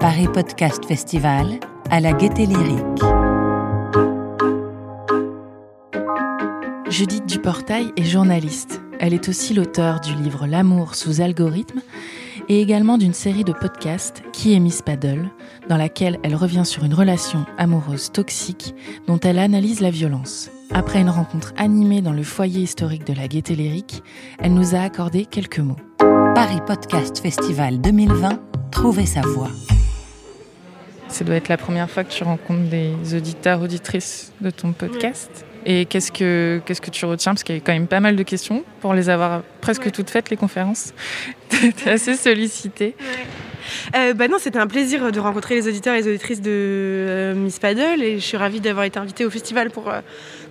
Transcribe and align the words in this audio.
Paris 0.00 0.28
Podcast 0.32 0.84
Festival 0.86 1.58
à 1.90 2.00
la 2.00 2.12
Gaieté 2.12 2.46
Lyrique. 2.46 3.02
Judith 6.88 7.26
Duportail 7.26 7.92
est 7.96 8.04
journaliste. 8.04 8.80
Elle 9.00 9.12
est 9.12 9.28
aussi 9.28 9.52
l'auteur 9.52 10.00
du 10.00 10.14
livre 10.14 10.46
L'amour 10.46 10.94
sous 10.94 11.20
algorithme 11.20 11.82
et 12.48 12.62
également 12.62 12.96
d'une 12.96 13.12
série 13.12 13.44
de 13.44 13.52
podcasts 13.52 14.22
Qui 14.32 14.54
est 14.54 14.60
Miss 14.60 14.80
Paddle, 14.80 15.28
dans 15.68 15.76
laquelle 15.76 16.18
elle 16.22 16.36
revient 16.36 16.64
sur 16.64 16.84
une 16.84 16.94
relation 16.94 17.44
amoureuse 17.58 18.12
toxique 18.12 18.74
dont 19.06 19.20
elle 19.20 19.38
analyse 19.38 19.80
la 19.80 19.90
violence. 19.90 20.50
Après 20.72 21.00
une 21.00 21.10
rencontre 21.10 21.52
animée 21.56 22.02
dans 22.02 22.12
le 22.12 22.22
foyer 22.22 22.62
historique 22.62 23.06
de 23.06 23.12
la 23.12 23.28
Gaieté 23.28 23.54
Lyrique, 23.54 24.02
elle 24.40 24.54
nous 24.54 24.74
a 24.74 24.80
accordé 24.80 25.24
quelques 25.24 25.58
mots. 25.58 25.76
Paris 26.34 26.60
Podcast 26.66 27.20
Festival 27.20 27.80
2020, 27.80 28.40
Trouver 28.70 29.06
sa 29.06 29.22
voix. 29.22 29.50
Ça 31.08 31.24
doit 31.24 31.36
être 31.36 31.48
la 31.48 31.56
première 31.56 31.88
fois 31.88 32.04
que 32.04 32.12
tu 32.12 32.24
rencontres 32.24 32.68
des 32.68 33.14
auditeurs, 33.14 33.62
auditrices 33.62 34.32
de 34.40 34.50
ton 34.50 34.72
podcast. 34.72 35.46
Et 35.64 35.86
qu'est-ce 35.86 36.12
que, 36.12 36.60
qu'est-ce 36.66 36.80
que 36.80 36.90
tu 36.90 37.04
retiens? 37.06 37.32
Parce 37.32 37.42
qu'il 37.42 37.54
y 37.54 37.58
a 37.58 37.60
quand 37.60 37.72
même 37.72 37.86
pas 37.86 38.00
mal 38.00 38.16
de 38.16 38.22
questions 38.22 38.64
pour 38.80 38.92
les 38.92 39.08
avoir 39.08 39.42
presque 39.60 39.90
toutes 39.92 40.10
faites, 40.10 40.30
les 40.30 40.36
conférences. 40.36 40.92
T'es 41.48 41.90
assez 41.90 42.14
sollicité. 42.16 42.94
Euh, 43.94 44.14
bah 44.14 44.28
non, 44.28 44.36
c'était 44.38 44.58
un 44.58 44.66
plaisir 44.66 45.12
de 45.12 45.20
rencontrer 45.20 45.54
les 45.54 45.68
auditeurs 45.68 45.94
et 45.94 46.02
les 46.02 46.08
auditrices 46.08 46.40
de 46.40 46.50
euh, 46.50 47.34
Miss 47.34 47.58
Paddle 47.58 48.02
et 48.02 48.18
je 48.18 48.24
suis 48.24 48.36
ravie 48.36 48.60
d'avoir 48.60 48.84
été 48.84 48.98
invitée 48.98 49.24
au 49.24 49.30
festival 49.30 49.70
pour 49.70 49.88
euh, 49.88 50.00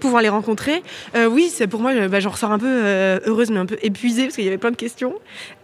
pouvoir 0.00 0.22
les 0.22 0.28
rencontrer. 0.28 0.82
Oui, 1.30 1.50
c'est 1.52 1.66
pour 1.66 1.80
moi, 1.80 2.08
bah, 2.08 2.20
j'en 2.20 2.30
ressors 2.30 2.52
un 2.52 2.58
peu 2.58 2.82
heureuse 3.26 3.50
mais 3.50 3.58
un 3.58 3.66
peu 3.66 3.78
épuisée 3.82 4.24
parce 4.24 4.34
qu'il 4.34 4.44
y 4.44 4.48
avait 4.48 4.58
plein 4.58 4.70
de 4.70 4.76
questions. 4.76 5.14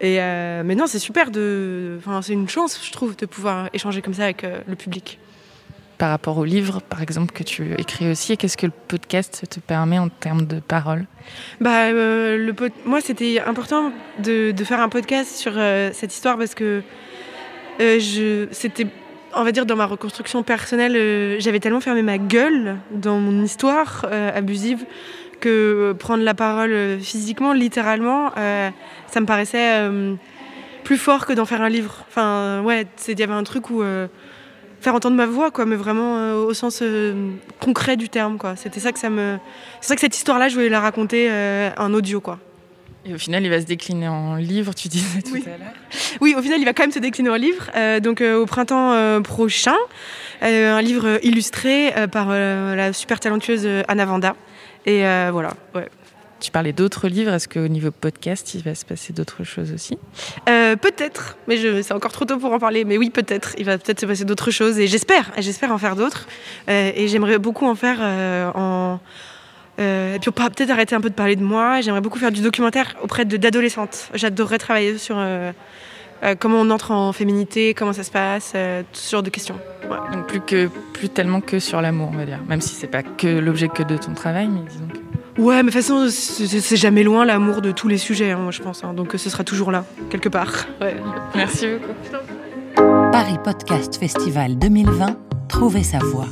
Et, 0.01 0.17
mais 0.17 0.75
non, 0.75 0.87
c'est 0.87 0.99
super 0.99 1.31
de, 1.31 1.97
enfin, 1.99 2.23
c'est 2.23 2.33
une 2.33 2.49
chance, 2.49 2.81
je 2.85 2.93
trouve, 2.93 3.17
de 3.17 3.27
pouvoir 3.27 3.69
échanger 3.73 4.01
comme 4.03 4.15
ça 4.15 4.25
avec 4.25 4.47
le 4.67 4.77
public. 4.77 5.19
Par 5.99 6.11
rapport 6.11 6.39
au 6.39 6.45
livre, 6.45 6.81
par 6.81 7.03
exemple, 7.03 7.33
que 7.33 7.43
tu 7.43 7.75
écris 7.77 8.11
aussi, 8.11 8.37
qu'est-ce 8.39 8.57
que 8.57 8.67
le 8.67 8.73
podcast 8.89 9.45
te 9.51 9.61
permet 9.61 9.99
en 9.99 10.09
termes 10.09 10.47
de 10.47 10.61
paroles? 10.61 11.07
Bah, 11.61 11.91
le 11.93 12.55
moi, 12.87 13.01
c'était 13.03 13.41
important 13.41 13.93
de, 14.19 14.53
de 14.53 14.65
faire 14.65 14.81
un 14.81 14.89
podcast 14.89 15.37
sur 15.37 15.53
cette 15.93 16.15
histoire 16.15 16.39
parce 16.39 16.55
que 16.55 16.83
je, 17.81 18.47
c'était, 18.51 18.87
on 19.35 19.43
va 19.43 19.53
dire, 19.53 19.65
dans 19.65 19.77
ma 19.77 19.87
reconstruction 19.87 20.43
personnelle, 20.43 20.97
euh, 20.97 21.37
j'avais 21.39 21.61
tellement 21.61 21.81
fermé 21.81 22.03
ma 22.03 22.19
gueule 22.19 22.77
dans 22.91 23.19
mon 23.19 23.43
histoire 23.43 24.07
euh, 24.11 24.31
abusive 24.37 24.85
que 25.41 25.95
prendre 25.99 26.23
la 26.23 26.35
parole 26.35 26.73
euh, 26.73 26.99
physiquement, 26.99 27.55
littéralement, 27.55 28.33
euh, 28.37 28.69
ça 29.07 29.21
me 29.21 29.27
paraissait 29.27 29.79
euh, 29.81 30.15
plus 30.85 30.99
fort 30.99 31.25
que 31.25 31.33
d'en 31.33 31.47
faire 31.47 31.63
un 31.63 31.71
livre. 31.71 32.05
Enfin, 32.09 32.61
ouais, 32.63 32.87
il 33.09 33.19
y 33.19 33.23
avait 33.23 33.33
un 33.33 33.45
truc 33.45 33.71
où 33.71 33.83
euh, 33.83 34.09
faire 34.81 34.95
entendre 34.95 35.17
ma 35.17 35.27
voix, 35.27 35.51
quoi, 35.51 35.65
mais 35.65 35.77
vraiment 35.77 36.19
euh, 36.19 36.35
au 36.35 36.53
sens 36.53 36.81
euh, 36.83 37.31
concret 37.61 37.97
du 37.97 38.09
terme, 38.09 38.37
quoi. 38.37 38.57
C'était 38.57 38.81
ça 38.81 38.93
que 38.93 38.99
ça 38.99 39.09
me, 39.09 39.39
c'est 39.81 39.89
ça 39.89 39.95
que 39.95 40.01
cette 40.03 40.17
histoire-là, 40.17 40.49
je 40.49 40.55
voulais 40.55 40.69
la 40.69 40.81
raconter 40.81 41.29
euh, 41.31 41.71
en 41.79 41.95
audio, 41.95 42.21
quoi. 42.21 42.39
Et 43.07 43.15
au 43.15 43.19
final, 43.19 43.43
il 43.45 43.49
va 43.51 43.61
se 43.61 43.67
décliner 43.67 44.09
en 44.09 44.37
livre, 44.37 44.75
tu 44.75 44.89
disais 44.89 45.23
tout 45.23 45.33
Oui. 45.33 45.45
à 45.47 45.57
l'heure. 45.59 45.73
Oui, 46.21 46.35
au 46.37 46.43
final, 46.43 46.61
il 46.61 46.65
va 46.65 46.75
quand 46.75 46.83
même 46.83 46.93
se 46.93 46.99
décliner 46.99 47.31
en 47.31 47.37
livre. 47.37 47.71
euh, 47.75 47.99
donc, 48.01 48.21
euh, 48.21 48.37
au 48.43 48.47
printemps 48.47 48.93
euh, 48.93 49.21
prochain, 49.21 49.77
un 50.43 50.83
livre 50.83 51.19
illustré 51.23 51.93
par 52.13 52.29
la 52.31 52.93
super 52.93 53.21
talentueuse 53.21 53.67
Anna 53.89 54.05
Vanda. 54.05 54.37
Et 54.87 55.01
voilà, 55.31 55.55
ouais. 55.75 55.89
Tu 56.41 56.51
parlais 56.51 56.73
d'autres 56.73 57.07
livres, 57.09 57.35
est-ce 57.35 57.47
qu'au 57.49 57.69
niveau 57.69 57.91
podcast, 57.91 58.55
il 58.55 58.63
va 58.63 58.75
se 58.75 58.87
passer 58.87 59.13
d'autres 59.13 59.45
choses 59.45 59.73
aussi? 59.75 59.99
Euh, 60.49 60.75
peut-être, 60.75 61.37
mais 61.47 61.59
je, 61.59 61.83
c'est 61.83 61.93
encore 61.93 62.13
trop 62.13 62.25
tôt 62.25 62.39
pour 62.39 62.51
en 62.55 62.59
parler. 62.59 62.85
Mais 62.87 62.97
oui, 62.97 63.11
peut-être. 63.11 63.55
Il 63.59 63.67
va 63.67 63.77
peut-être 63.77 64.01
se 64.01 64.07
passer 64.07 64.25
d'autres 64.25 64.51
choses. 64.51 64.79
Et 64.79 64.87
j'espère, 64.87 65.31
j'espère 65.37 65.71
en 65.71 65.77
faire 65.77 65.97
d'autres. 65.97 66.27
Euh, 66.71 66.93
et 66.95 67.09
j'aimerais 67.09 67.39
beaucoup 67.39 67.67
en 67.67 67.75
faire 67.75 67.99
euh, 68.01 68.51
en. 68.55 69.01
Euh, 70.11 70.17
et 70.17 70.19
puis 70.19 70.29
on 70.29 70.33
pourra 70.33 70.51
peut-être 70.51 70.71
arrêter 70.71 70.95
un 70.95 71.01
peu 71.01 71.11
de 71.11 71.15
parler 71.15 71.37
de 71.37 71.43
moi. 71.45 71.81
J'aimerais 71.81 72.01
beaucoup 72.01 72.19
faire 72.19 72.33
du 72.33 72.43
documentaire 72.43 72.97
auprès 73.03 73.25
de- 73.25 73.37
d'adolescentes. 73.37 74.09
J'adorerais 74.15 74.59
travailler 74.59 74.99
sur 74.99 75.17
euh, 75.19 75.53
euh, 76.23 76.35
comment 76.39 76.61
on 76.61 76.71
entre 76.71 76.91
en 76.91 77.13
féminité, 77.13 77.73
comment 77.75 77.93
ça 77.93 78.03
se 78.05 78.11
passe, 78.11 78.53
euh, 78.55 78.83
ce 78.93 79.11
genre 79.11 79.23
de 79.23 79.31
questions. 79.31 79.59
Donc 80.13 80.27
plus 80.27 80.41
que 80.41 80.69
plus 80.93 81.09
tellement 81.09 81.41
que 81.41 81.59
sur 81.59 81.81
l'amour, 81.81 82.11
on 82.13 82.17
va 82.17 82.27
dire. 82.27 82.39
Même 82.49 82.61
si 82.61 82.75
c'est 82.75 82.87
pas 82.87 83.03
que 83.03 83.27
l'objet 83.27 83.69
que 83.69 83.83
de 83.83 83.97
ton 83.97 84.13
travail, 84.15 84.49
mais 84.49 84.61
disons 84.69 84.87
que. 84.89 85.41
Ouais, 85.41 85.63
mais 85.63 85.71
de 85.71 85.77
toute 85.77 85.83
façon, 85.83 86.07
c'est 86.11 86.77
jamais 86.77 87.03
loin 87.03 87.25
l'amour 87.25 87.63
de 87.63 87.71
tous 87.71 87.89
les 87.89 87.97
sujets, 87.97 88.33
hein, 88.33 88.39
moi, 88.39 88.51
je 88.51 88.61
pense. 88.61 88.85
hein. 88.85 88.93
donc 88.93 89.15
euh, 89.15 89.19
ce 89.19 89.31
sera 89.31 89.43
toujours 89.45 89.71
là, 89.71 89.85
quelque 90.11 90.29
part. 90.29 90.67
Ouais. 90.81 90.97
Merci 91.35 91.67
beaucoup. 91.69 91.95
Paris 93.11 93.39
Podcast 93.43 93.97
Festival 93.97 94.59
2020, 94.59 95.17
Trouver 95.49 95.83
sa 95.83 95.99
voix. 95.99 96.27